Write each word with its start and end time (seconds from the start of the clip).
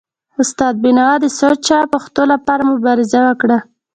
استاد 0.41 0.75
بینوا 0.83 1.11
د 1.21 1.25
سوچه 1.39 1.79
پښتو 1.93 2.21
لپاره 2.31 2.63
مبارزه 2.71 3.19
وکړه. 3.27 3.57